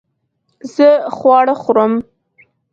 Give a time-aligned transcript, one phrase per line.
[0.73, 1.93] زه خواړه خورم